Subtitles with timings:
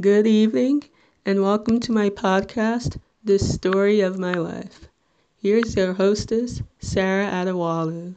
[0.00, 0.84] Good evening,
[1.26, 4.88] and welcome to my podcast, The Story of My Life.
[5.36, 8.14] Here's your hostess, Sarah Adewolu.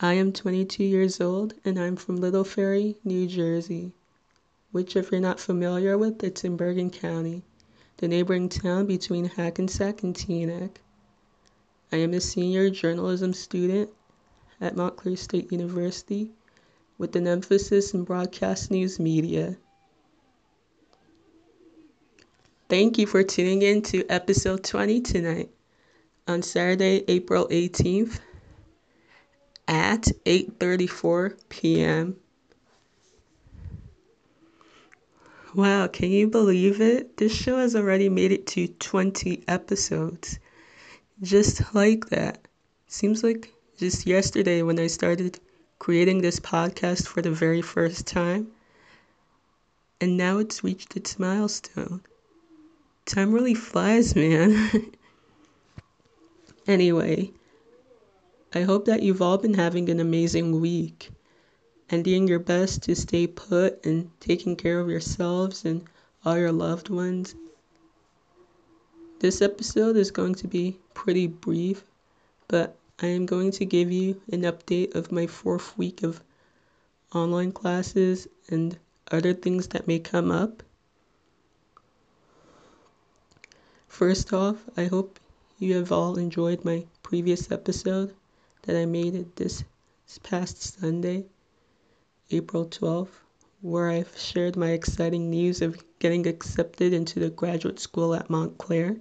[0.00, 3.92] I am 22 years old, and I'm from Little Ferry, New Jersey,
[4.70, 7.42] which, if you're not familiar with, it's in Bergen County,
[7.96, 10.76] the neighboring town between Hackensack and Teaneck.
[11.90, 13.88] I am a senior journalism student
[14.60, 16.32] at Montclair State University
[16.98, 19.56] with an emphasis in broadcast news media.
[22.68, 25.48] Thank you for tuning in to episode 20 tonight
[26.26, 28.20] on Saturday, April 18th
[29.66, 32.16] at 8:34 p.m.
[35.54, 37.16] Wow, can you believe it?
[37.16, 40.38] This show has already made it to 20 episodes.
[41.22, 42.46] Just like that.
[42.86, 45.40] Seems like just yesterday when I started
[45.78, 48.48] creating this podcast for the very first time.
[50.02, 52.02] And now it's reached its milestone.
[53.08, 54.92] Time really flies, man.
[56.66, 57.30] anyway,
[58.54, 61.08] I hope that you've all been having an amazing week
[61.88, 65.84] and doing your best to stay put and taking care of yourselves and
[66.22, 67.34] all your loved ones.
[69.20, 71.84] This episode is going to be pretty brief,
[72.46, 76.22] but I am going to give you an update of my fourth week of
[77.14, 78.78] online classes and
[79.10, 80.62] other things that may come up.
[83.98, 85.18] First off, I hope
[85.58, 88.14] you have all enjoyed my previous episode
[88.62, 89.64] that I made this
[90.22, 91.26] past Sunday,
[92.30, 93.08] April 12th,
[93.60, 98.98] where I've shared my exciting news of getting accepted into the graduate school at Montclair.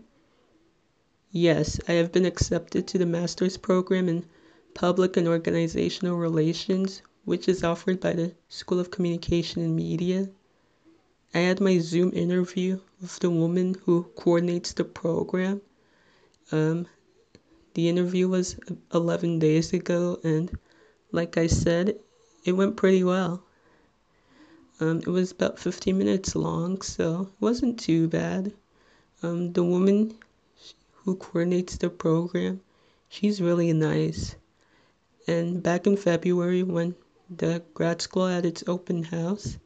[1.30, 4.26] Yes, I have been accepted to the master's program in
[4.74, 10.28] Public and Organizational Relations, which is offered by the School of Communication and Media.
[11.34, 15.62] I had my Zoom interview with the woman who coordinates the program.
[16.52, 16.88] Um,
[17.74, 18.58] the interview was
[18.94, 20.58] 11 days ago, and
[21.12, 22.00] like I said,
[22.46, 23.44] it went pretty well.
[24.80, 28.54] Um, it was about 15 minutes long, so it wasn't too bad.
[29.22, 30.18] Um, the woman
[31.08, 32.60] who coordinates the program.
[33.08, 34.36] She's really nice.
[35.26, 36.96] And back in February, when
[37.30, 39.58] the grad school had its open house,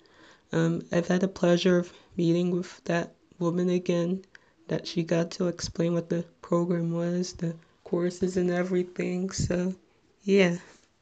[0.51, 4.23] um, I've had the pleasure of meeting with that woman again.
[4.67, 9.29] That she got to explain what the program was, the courses, and everything.
[9.31, 9.75] So,
[10.23, 10.57] yeah.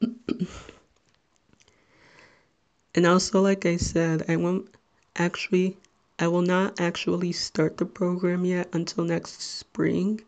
[2.94, 4.68] and also, like I said, I won't
[5.16, 5.76] actually,
[6.18, 10.20] I will not actually start the program yet until next spring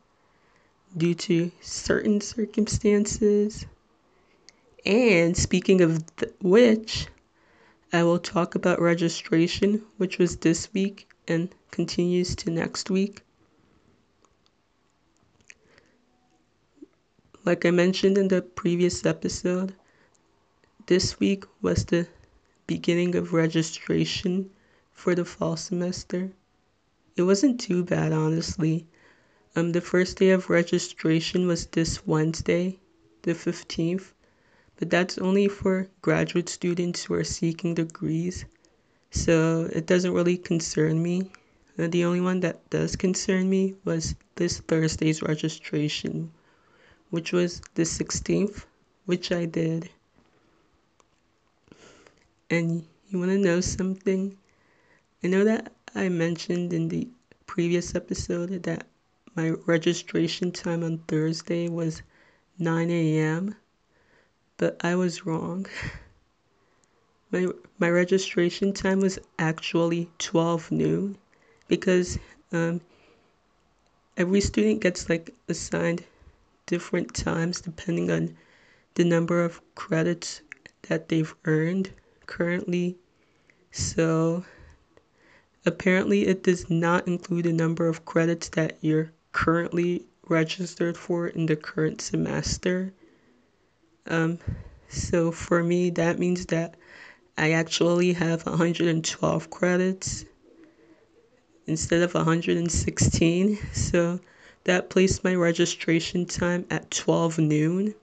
[0.97, 3.67] due to certain circumstances.
[4.85, 6.05] And speaking of
[6.41, 7.09] which,
[7.95, 13.21] I will talk about registration, which was this week and continues to next week.
[17.45, 19.75] Like I mentioned in the previous episode,
[20.87, 22.07] this week was the
[22.67, 24.49] beginning of registration
[24.93, 26.33] for the fall semester.
[27.17, 28.87] It wasn't too bad, honestly.
[29.55, 32.81] Um, the first day of registration was this Wednesday,
[33.21, 34.13] the 15th,
[34.83, 38.45] but that's only for graduate students who are seeking degrees,
[39.13, 41.31] so it doesn't really concern me.
[41.79, 46.33] Uh, the only one that does concern me was this Thursday's registration,
[47.11, 48.65] which was the 16th,
[49.07, 49.89] which I did.
[52.51, 54.37] And you want to know something?
[55.23, 57.07] I know that I mentioned in the
[57.47, 58.89] previous episode that
[59.37, 62.03] my registration time on Thursday was
[62.59, 63.55] 9 a.m.,
[64.57, 65.67] but I was wrong.
[67.31, 67.47] My,
[67.79, 71.17] my registration time was actually 12 noon
[71.67, 72.19] because
[72.53, 72.83] um,
[74.19, 76.05] every student gets like assigned
[76.67, 78.37] different times depending on
[78.97, 80.43] the number of credits
[80.89, 81.91] that they've earned
[82.27, 82.99] currently.
[83.71, 84.45] So
[85.65, 91.47] apparently it does not include the number of credits that you're currently registered for in
[91.47, 92.93] the current semester.
[94.07, 94.39] Um,
[94.89, 96.75] so for me, that means that
[97.39, 100.25] I actually have 112 credits
[101.67, 103.59] instead of 116.
[103.73, 104.21] So
[104.65, 107.95] that placed my registration time at 12 noon.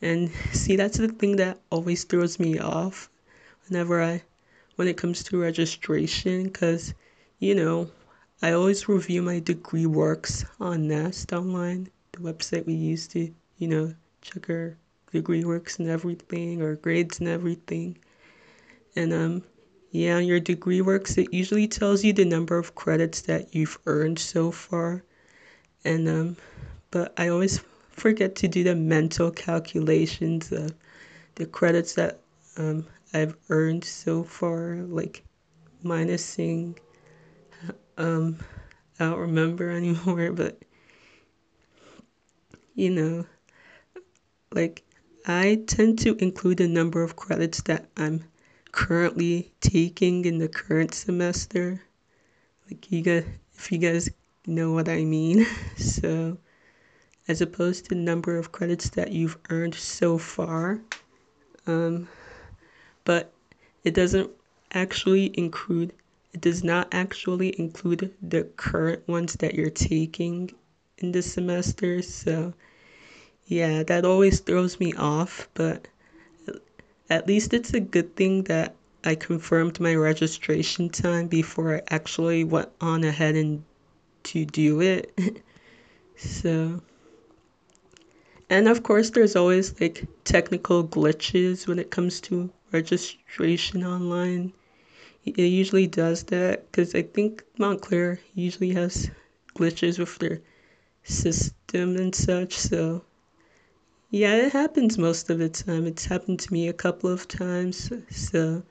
[0.00, 3.08] And see, that's the thing that always throws me off
[3.68, 4.22] whenever I,
[4.76, 6.94] when it comes to registration, because,
[7.38, 7.90] you know,
[8.40, 13.68] I always review my degree works on Nest Online, the website we use to, you
[13.68, 14.76] know, check our
[15.12, 17.98] degree works and everything, or grades and everything.
[18.96, 19.42] And um,
[19.90, 24.18] yeah, your degree works, it usually tells you the number of credits that you've earned
[24.18, 25.04] so far.
[25.84, 26.36] And um,
[26.90, 27.60] but I always
[27.90, 30.74] forget to do the mental calculations of
[31.36, 32.20] the credits that
[32.58, 35.24] um, I've earned so far, like
[35.84, 36.78] minusing.
[37.96, 38.38] Um,
[39.00, 40.58] I don't remember anymore, but
[42.74, 43.26] you know,
[44.52, 44.84] like
[45.26, 48.24] I tend to include the number of credits that I'm
[48.72, 51.82] currently taking in the current semester.
[52.68, 53.24] Like you guys,
[53.54, 54.10] if you guys
[54.46, 55.46] know what I mean.
[55.76, 56.38] So,
[57.28, 60.80] as opposed to number of credits that you've earned so far,
[61.66, 62.08] um,
[63.04, 63.32] but
[63.84, 64.30] it doesn't
[64.72, 65.92] actually include.
[66.32, 70.50] It does not actually include the current ones that you're taking
[70.98, 72.00] in the semester.
[72.02, 72.54] So,
[73.52, 75.86] yeah, that always throws me off, but
[77.10, 82.44] at least it's a good thing that I confirmed my registration time before I actually
[82.44, 83.62] went on ahead and
[84.22, 85.12] to do it.
[86.16, 86.80] so,
[88.48, 94.54] and of course, there's always like technical glitches when it comes to registration online.
[95.26, 99.10] It usually does that because I think Montclair usually has
[99.54, 100.40] glitches with their
[101.02, 102.56] system and such.
[102.56, 103.04] So,
[104.12, 105.86] yeah, it happens most of the time.
[105.88, 107.90] It's happened to me a couple of times.
[108.10, 108.62] So,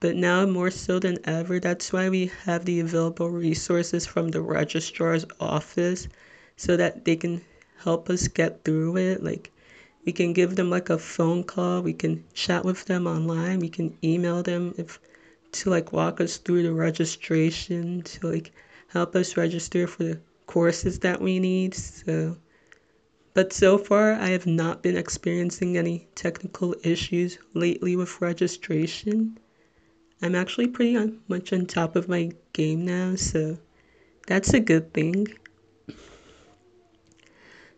[0.00, 4.40] but now more so than ever, that's why we have the available resources from the
[4.40, 6.08] registrar's office
[6.56, 7.42] so that they can
[7.78, 9.22] help us get through it.
[9.22, 9.52] Like,
[10.04, 13.68] we can give them like a phone call, we can chat with them online, we
[13.68, 14.98] can email them if
[15.52, 18.52] to like walk us through the registration, to like
[18.88, 21.74] help us register for the courses that we need.
[21.74, 22.36] So,
[23.32, 29.38] but so far, I have not been experiencing any technical issues lately with registration.
[30.20, 33.58] I'm actually pretty on, much on top of my game now, so
[34.26, 35.28] that's a good thing.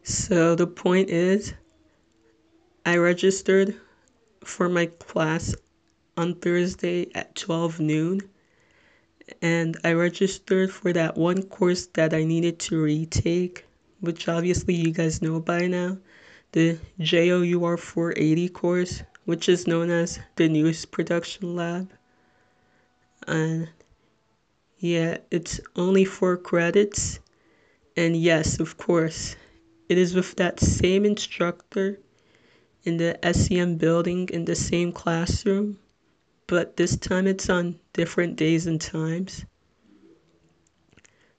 [0.02, 1.54] So the point is,
[2.84, 3.76] I registered
[4.42, 5.54] for my class
[6.16, 8.20] on Thursday at 12 noon,
[9.40, 13.66] and I registered for that one course that I needed to retake
[14.02, 15.96] which obviously you guys know by now,
[16.50, 21.88] the JOUR 480 course, which is known as the News Production Lab.
[23.28, 23.70] And
[24.78, 27.20] yeah, it's only four credits.
[27.96, 29.36] And yes, of course,
[29.88, 32.00] it is with that same instructor
[32.82, 35.78] in the SCM building in the same classroom,
[36.48, 39.44] but this time it's on different days and times.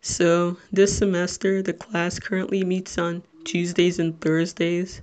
[0.06, 5.02] So this semester, the class currently meets on Tuesdays and Thursdays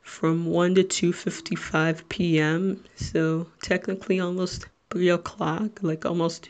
[0.00, 2.82] from 1 to 2.55 p.m.
[2.96, 6.48] So technically almost 3 o'clock, like almost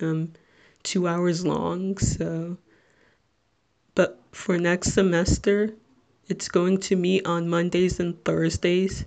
[0.00, 0.32] um,
[0.82, 1.98] two hours long.
[1.98, 2.56] So,
[3.94, 5.74] but for next semester,
[6.26, 9.04] it's going to meet on Mondays and Thursdays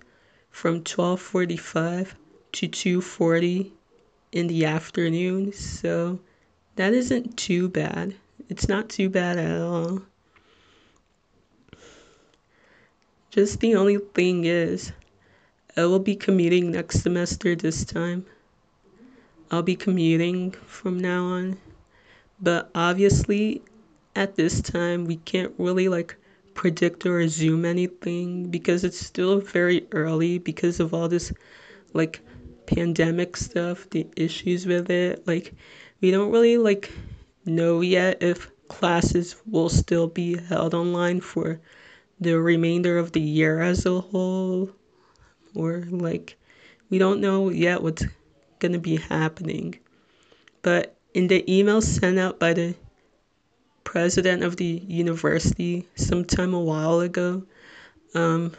[0.49, 2.13] from 12:45
[2.53, 3.71] to 2:40
[4.31, 5.51] in the afternoon.
[5.51, 6.21] So
[6.75, 8.15] that isn't too bad.
[8.49, 10.01] It's not too bad at all.
[13.29, 14.91] Just the only thing is,
[15.77, 18.25] I will be commuting next semester this time.
[19.49, 21.57] I'll be commuting from now on.
[22.41, 23.61] But obviously,
[24.15, 26.15] at this time, we can't really like
[26.53, 31.31] predict or assume anything because it's still very early because of all this
[31.93, 32.19] like
[32.65, 35.25] pandemic stuff, the issues with it.
[35.27, 35.53] Like,
[36.01, 36.91] we don't really like
[37.45, 41.59] know yet if classes will still be held online for
[42.19, 44.69] the remainder of the year as a whole
[45.55, 46.37] or like
[46.89, 48.05] we don't know yet what's
[48.59, 49.77] going to be happening.
[50.61, 52.75] But in the email sent out by the
[53.83, 57.43] president of the university sometime a while ago
[58.13, 58.53] um,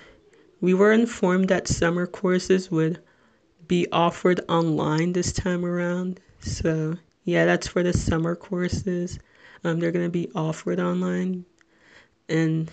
[0.61, 3.01] we were informed that summer courses would
[3.67, 6.21] be offered online this time around.
[6.41, 9.19] So yeah, that's for the summer courses.
[9.65, 11.45] Um, they're going to be offered online.
[12.29, 12.71] And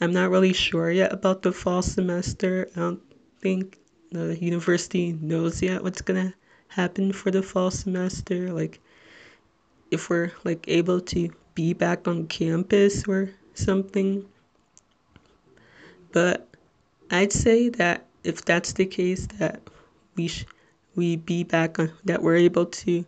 [0.00, 2.68] I'm not really sure yet about the fall semester.
[2.74, 3.02] I don't
[3.40, 3.78] think
[4.10, 6.34] the university knows yet what's going to
[6.68, 8.52] happen for the fall semester.
[8.52, 8.80] Like,
[9.90, 14.24] if we're like able to be back on campus or something.
[16.12, 16.48] But
[17.10, 19.60] I'd say that if that's the case, that
[20.16, 20.46] we sh-
[20.96, 23.04] we be back on that we're able to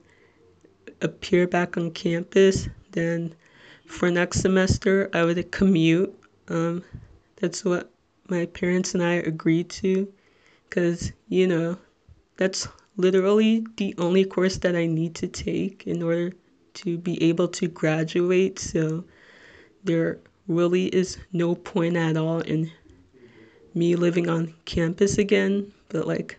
[1.07, 3.35] appear back on campus, then
[3.87, 6.13] for next semester I would commute.
[6.49, 6.85] Um,
[7.37, 7.91] that's what
[8.29, 10.13] my parents and I agreed to,
[10.71, 11.79] cause you know,
[12.37, 16.33] that's literally the only course that I need to take in order
[16.75, 18.59] to be able to graduate.
[18.59, 19.05] So
[19.85, 22.71] there really is no point at all in
[23.75, 25.73] me living on campus again.
[25.89, 26.39] But like,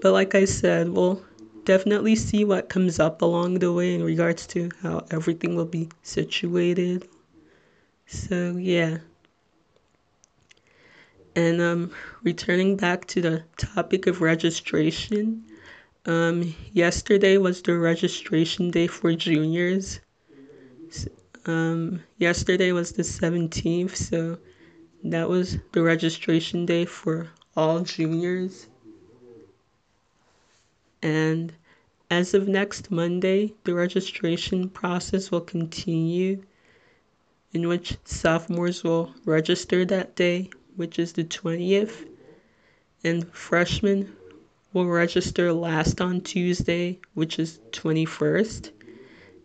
[0.00, 1.22] but like I said, we'll
[1.64, 5.88] definitely see what comes up along the way in regards to how everything will be
[6.02, 7.08] situated.
[8.06, 8.98] So yeah.
[11.34, 11.92] And um,
[12.22, 15.44] returning back to the topic of registration,
[16.04, 20.00] um, yesterday was the registration day for juniors.
[21.46, 24.38] Um, yesterday was the 17th, so
[25.04, 28.68] that was the registration day for all juniors.
[31.02, 31.52] And
[32.10, 36.44] as of next Monday, the registration process will continue,
[37.52, 42.06] in which sophomores will register that day, which is the 20th,
[43.02, 44.14] and freshmen
[44.72, 48.70] will register last on Tuesday, which is 21st.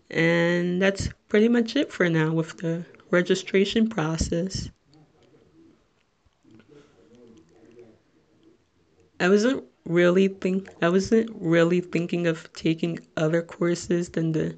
[0.10, 4.70] And that's pretty much it for now with the registration process.
[9.20, 14.58] I wasn't really think I wasn't really thinking of taking other courses than the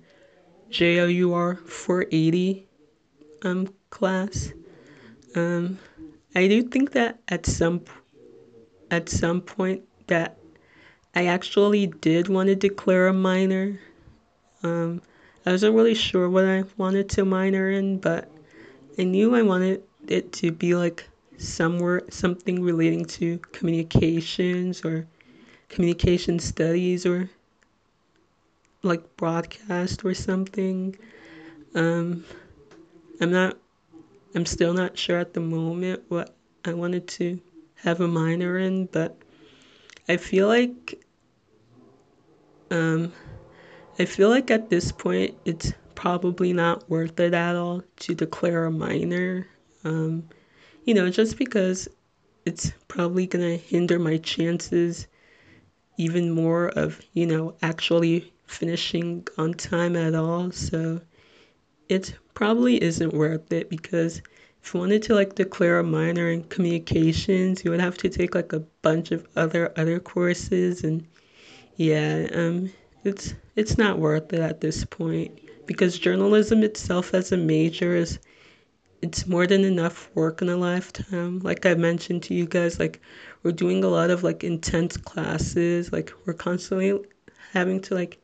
[0.72, 2.68] JOUR 480
[3.44, 4.54] um class.
[5.36, 5.80] Um
[6.36, 7.82] I do think that at some
[8.90, 10.38] at some point that
[11.16, 13.80] I actually did want to declare a minor.
[14.64, 15.02] Um
[15.46, 18.30] I wasn't really sure what I wanted to minor in, but
[18.98, 21.08] I knew I wanted it to be like
[21.38, 25.08] somewhere something relating to communications or
[25.70, 27.30] communication studies or
[28.84, 30.98] like broadcast or something.
[31.76, 32.26] Um,
[33.22, 33.58] I'm not,
[34.36, 36.36] I'm still not sure at the moment what
[36.66, 37.40] I wanted to
[37.76, 39.18] have a minor in, but
[40.08, 41.00] I feel like,
[42.72, 43.14] um,
[43.98, 48.66] I feel like at this point it's probably not worth it at all to declare
[48.66, 49.48] a minor.
[49.84, 50.30] Um,
[50.86, 51.88] you know, just because
[52.46, 55.08] it's probably to hinder my chances
[56.00, 60.52] even more of, you know, actually finishing on time at all.
[60.52, 61.02] So
[61.90, 64.22] it probably isn't worth it because
[64.64, 68.34] if you wanted to like declare a minor in communications, you would have to take
[68.34, 71.06] like a bunch of other other courses and
[71.76, 72.72] yeah, um
[73.04, 75.32] it's it's not worth it at this point
[75.66, 78.20] because journalism itself as a major is
[79.02, 81.40] it's more than enough work in a lifetime.
[81.40, 83.02] Like I mentioned to you guys, like
[83.44, 85.92] we're doing a lot of like intense classes.
[85.92, 87.00] Like we're constantly
[87.54, 88.20] having to like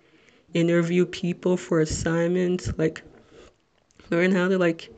[0.54, 3.02] interview people for assignments, like
[4.10, 4.92] learn how to like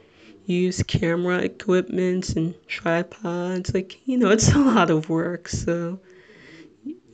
[0.45, 3.73] use camera equipment and tripods.
[3.73, 5.47] Like, you know, it's a lot of work.
[5.47, 5.99] So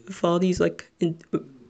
[0.06, 1.20] with all these like in,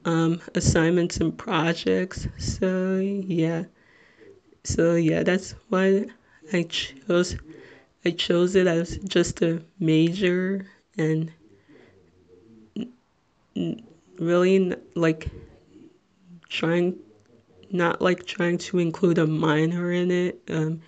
[0.05, 2.27] um, assignments and projects.
[2.37, 3.63] So yeah.
[4.63, 6.05] So yeah, that's why
[6.51, 7.37] I chose
[8.05, 11.31] I chose it as just a major and
[14.19, 15.29] really like
[16.49, 16.99] trying
[17.71, 20.41] not like trying to include a minor in it.
[20.49, 20.81] Um,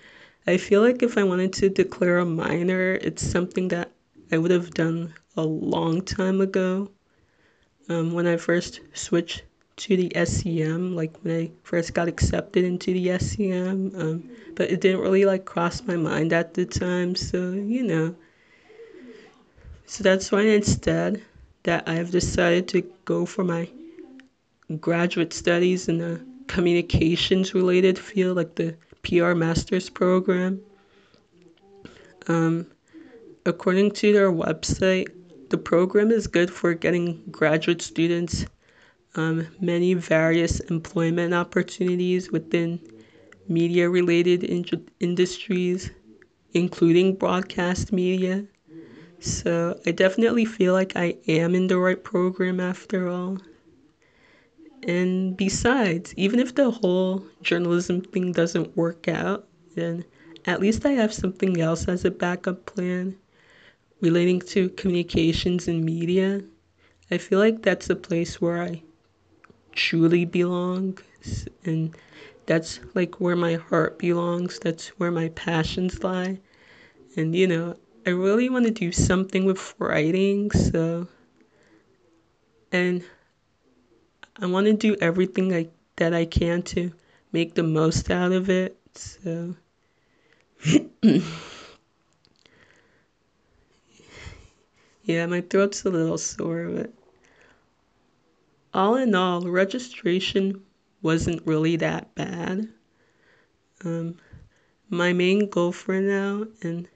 [0.46, 3.92] I feel like if I wanted to declare a minor, it's something that
[4.32, 6.92] I would have done a long time ago.
[7.90, 9.44] Um, when I first switched
[9.77, 14.00] to the SCM, like when I first got accepted into the SCM.
[14.00, 18.15] Um, but it didn't really like cross my mind at the time, so you know.
[19.86, 21.22] So that's why instead
[21.63, 23.70] that I've decided to go for my
[24.79, 30.62] graduate studies in the communications related field, like the PR master's program.
[32.27, 32.67] Um,
[33.46, 35.08] according to their website,
[35.50, 38.46] the program is good for getting graduate students
[39.16, 42.80] um, many various employment opportunities within
[43.48, 45.92] media related in- industries,
[46.54, 48.46] including broadcast media.
[49.20, 53.40] So I definitely feel like I am in the right program after all.
[54.88, 60.06] And besides, even if the whole journalism thing doesn't work out, then
[60.46, 63.18] at least I have something else as a backup plan
[64.02, 66.44] relating to communications and media.
[67.12, 68.84] I feel like that's a place where I
[69.75, 70.98] truly belong
[71.65, 71.96] and
[72.46, 76.39] that's like where my heart belongs that's where my passions lie.
[77.17, 81.08] And you know i really want to do something with writing so
[82.72, 83.03] and
[84.39, 86.91] i want to do everything I, that i can to
[87.32, 89.55] make the most out of it so.
[95.03, 96.91] Yeah my throat's a little sore but
[98.75, 100.62] all in all, registration
[101.01, 102.67] wasn't really that bad.
[103.86, 104.17] Um,
[104.89, 106.88] my main goal for now in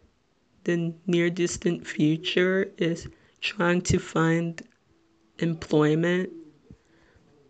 [0.66, 3.08] the near distant future is
[3.40, 4.62] trying to find
[5.40, 6.30] employment.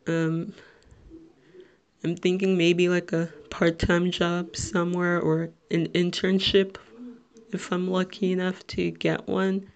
[0.08, 0.54] Um,
[2.04, 6.78] I'm thinking maybe like a part time job somewhere or an internship
[7.52, 9.72] if I'm lucky enough to get one.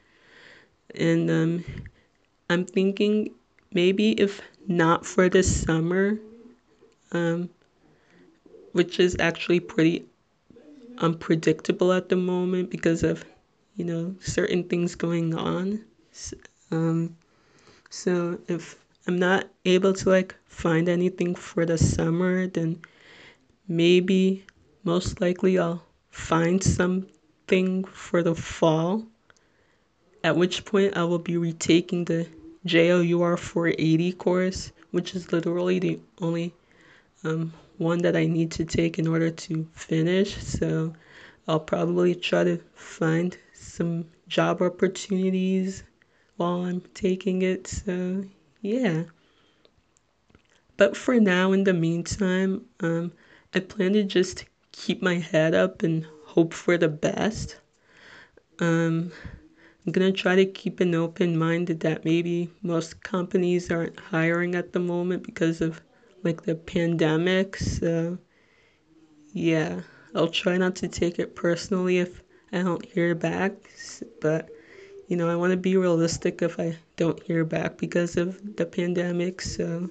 [0.93, 1.65] And um,
[2.51, 3.33] I'm thinking
[3.73, 6.17] maybe if not for the summer,
[7.11, 7.49] um,
[8.71, 10.05] which is actually pretty
[10.97, 13.23] unpredictable at the moment because of,
[13.75, 15.83] you know, certain things going on.
[16.71, 17.15] Um,
[17.89, 22.81] so if I'm not able to like find anything for the summer, then
[23.67, 24.45] maybe
[24.83, 29.05] most likely I'll find something for the fall.
[30.23, 32.27] At which point I will be retaking the
[32.65, 36.53] JOUR 480 course, which is literally the only
[37.23, 40.37] um, one that I need to take in order to finish.
[40.37, 40.93] So
[41.47, 45.83] I'll probably try to find some job opportunities
[46.37, 47.67] while I'm taking it.
[47.67, 48.23] So
[48.61, 49.03] yeah.
[50.77, 53.11] But for now, in the meantime, um,
[53.53, 57.57] I plan to just keep my head up and hope for the best.
[58.59, 59.11] Um,
[59.85, 64.71] I'm gonna try to keep an open mind that maybe most companies aren't hiring at
[64.71, 65.81] the moment because of
[66.23, 67.57] like the pandemic.
[67.57, 68.17] So
[69.33, 69.81] yeah,
[70.15, 73.53] I'll try not to take it personally if I don't hear back.
[74.21, 74.49] But
[75.07, 78.65] you know, I want to be realistic if I don't hear back because of the
[78.65, 79.41] pandemic.
[79.41, 79.89] So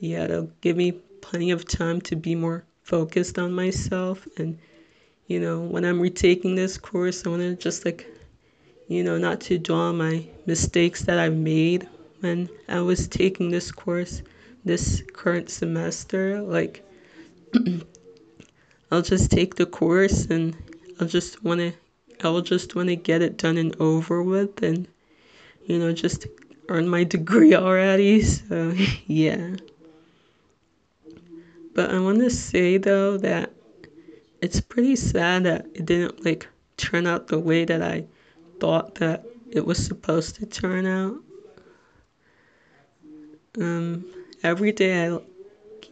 [0.00, 4.58] yeah, it'll give me plenty of time to be more focused on myself and
[5.28, 8.06] you know when i'm retaking this course i want to just like
[8.92, 11.88] you know not to dwell on my mistakes that i've made
[12.20, 14.22] when i was taking this course
[14.64, 16.40] this current semester.
[16.40, 16.84] Like
[18.90, 20.56] i'll just take the course and
[21.00, 21.72] i'll just want to
[22.22, 24.86] i'll just want to get it done and over with and
[25.66, 26.26] you know just
[26.68, 28.72] earn my degree already so
[29.06, 29.56] yeah.
[31.74, 33.52] But i want to say though that
[34.40, 38.04] it's pretty sad that it didn't like turn out the way that i
[38.62, 41.16] thought that it was supposed to turn out
[43.60, 44.04] um
[44.44, 45.18] every day I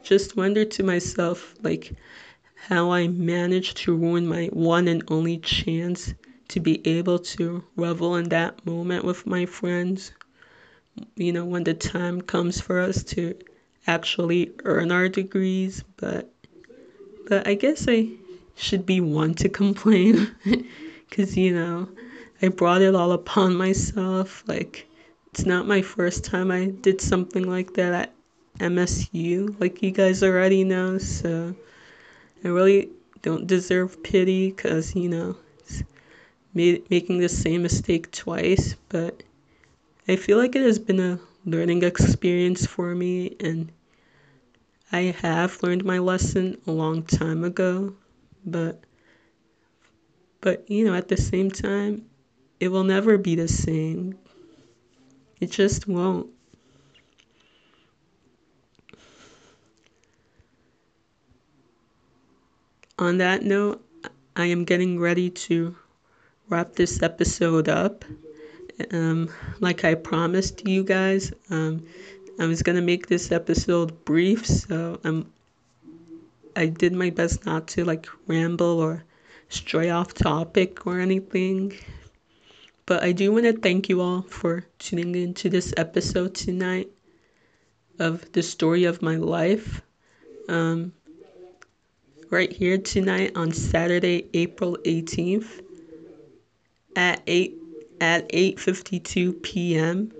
[0.04, 1.92] just wonder to myself like
[2.54, 6.14] how I managed to ruin my one and only chance
[6.48, 10.12] to be able to revel in that moment with my friends.
[11.16, 13.34] You know, when the time comes for us to
[13.86, 16.32] actually earn our degrees, but
[17.28, 18.10] but I guess I
[18.56, 20.14] should be one to complain
[21.10, 21.88] cuz you know,
[22.42, 24.86] I brought it all upon myself like
[25.32, 28.12] it's not my first time I did something like that at
[28.60, 30.98] MSU, like you guys already know.
[30.98, 31.54] So
[32.44, 32.90] I really
[33.22, 35.82] don't deserve pity because, you know, it's
[36.54, 38.74] making the same mistake twice.
[38.88, 39.22] But
[40.08, 43.70] I feel like it has been a learning experience for me, and
[44.90, 47.94] I have learned my lesson a long time ago.
[48.44, 48.80] But,
[50.40, 52.09] but you know, at the same time,
[52.60, 54.16] it will never be the same.
[55.40, 56.30] It just won't.
[63.00, 63.82] on that note,
[64.36, 65.74] I am getting ready to
[66.48, 68.04] wrap this episode up.
[68.92, 71.84] Um, like I promised you guys, um,
[72.38, 75.32] I was gonna make this episode brief, so I'm.
[76.56, 79.04] I did my best not to like ramble or
[79.48, 81.74] stray off topic or anything.
[82.90, 86.88] But I do want to thank you all for tuning in to this episode tonight
[88.00, 89.80] of the story of my life.
[90.48, 90.92] Um,
[92.30, 95.62] right here tonight on Saturday, April 18th
[96.96, 97.54] at 8
[98.00, 100.12] at 8:52 p.m.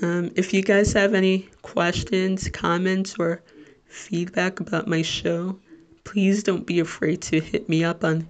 [0.00, 3.42] Um, if you guys have any questions, comments, or
[3.86, 5.58] feedback about my show,
[6.04, 8.28] please don't be afraid to hit me up on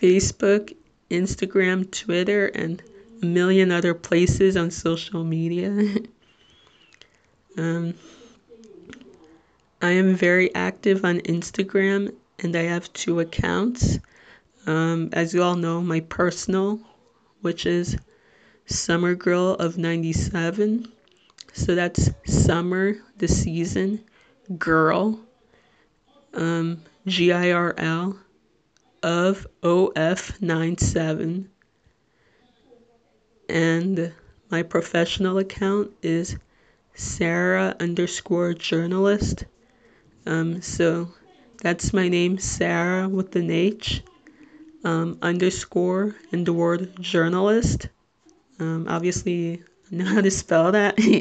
[0.00, 0.74] Facebook,
[1.10, 2.82] Instagram, Twitter, and
[3.22, 5.96] a million other places on social media.
[7.56, 7.94] Um,
[9.82, 13.98] I am very active on Instagram and I have two accounts.
[14.64, 16.78] Um, as you all know, my personal,
[17.40, 17.96] which is
[18.66, 20.92] Summer Girl of 97.
[21.52, 24.04] So that's summer, the season,
[24.56, 25.18] girl,
[26.34, 28.20] um, G I R L,
[29.02, 31.48] of OF 97.
[33.48, 34.12] And
[34.50, 36.36] my professional account is
[36.94, 39.44] Sarah underscore journalist.
[40.26, 41.08] Um, so
[41.62, 44.02] that's my name, Sarah with an H,
[44.84, 47.88] um, underscore, and the word journalist.
[48.60, 50.98] Um, obviously, I know how to spell that.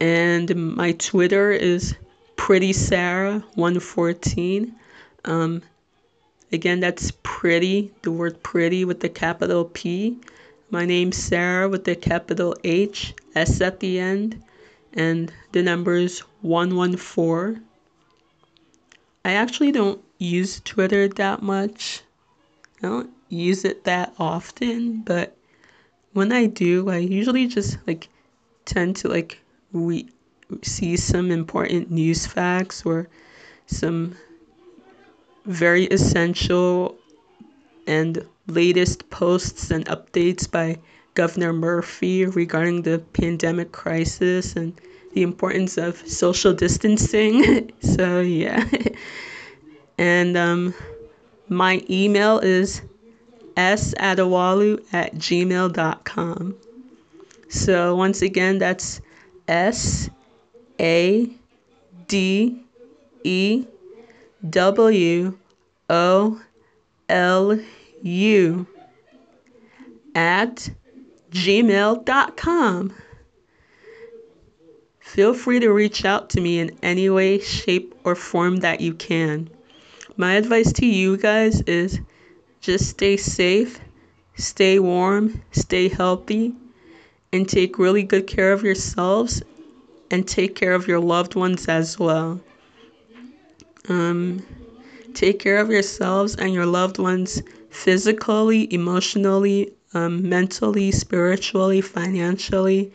[0.00, 1.94] and my Twitter is
[2.50, 4.74] Pretty Sarah 114.
[5.24, 5.62] Um,
[6.50, 10.18] again, that's pretty, the word pretty with the capital P.
[10.68, 14.42] My name's Sarah with the capital H, S at the end,
[14.92, 17.62] and the number's 114.
[19.24, 22.02] I actually don't use Twitter that much.
[22.82, 25.36] I don't use it that often, but
[26.14, 28.08] when I do, I usually just like
[28.64, 29.38] tend to like
[29.72, 30.08] re-
[30.62, 33.08] see some important news facts or
[33.66, 34.16] some
[35.46, 36.96] very essential
[37.86, 40.78] and latest posts and updates by
[41.14, 44.78] Governor Murphy regarding the pandemic crisis and
[45.12, 47.72] the importance of social distancing.
[47.80, 48.64] so, yeah.
[49.98, 50.74] and um,
[51.48, 52.82] my email is
[53.56, 56.54] sadewolu at gmail.com.
[57.48, 59.00] So, once again, that's
[59.48, 60.08] S
[60.80, 61.30] A
[62.08, 62.62] D
[63.22, 63.66] E
[64.48, 65.38] W
[65.90, 66.40] O
[67.10, 67.60] L
[68.02, 68.66] U
[70.14, 70.70] at
[71.30, 72.94] gmail.com.
[75.00, 78.94] Feel free to reach out to me in any way, shape, or form that you
[78.94, 79.50] can.
[80.16, 82.00] My advice to you guys is
[82.60, 83.80] just stay safe,
[84.36, 86.54] stay warm, stay healthy,
[87.32, 89.42] and take really good care of yourselves
[90.10, 92.40] and take care of your loved ones as well.
[93.88, 94.44] Um,
[95.14, 102.92] take care of yourselves and your loved ones physically, emotionally, um, mentally, spiritually, financially.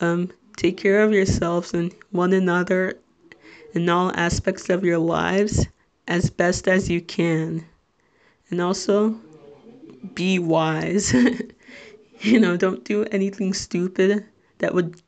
[0.00, 2.98] Um, take care of yourselves and one another
[3.74, 5.66] in all aspects of your lives
[6.06, 7.64] as best as you can.
[8.50, 9.18] And also,
[10.14, 11.12] be wise.
[12.20, 14.24] you know, don't do anything stupid
[14.58, 15.00] that would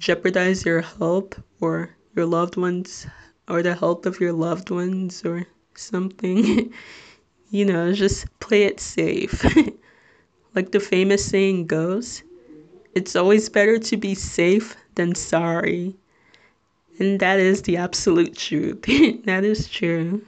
[0.00, 3.06] jeopardize your health or your loved ones
[3.48, 6.72] or the health of your loved ones or something.
[7.50, 9.44] you know, just play it safe.
[10.54, 12.22] like the famous saying goes,
[12.94, 15.94] it's always better to be safe than sorry.
[16.98, 18.82] And that is the absolute truth.
[19.24, 20.24] that is true.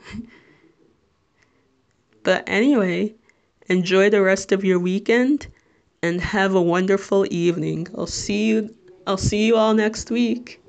[2.23, 3.15] But anyway,
[3.69, 5.49] enjoy the rest of your weekend
[6.03, 7.89] and have a wonderful evening.
[7.97, 8.75] I'll see you
[9.07, 10.62] I'll see you all next week.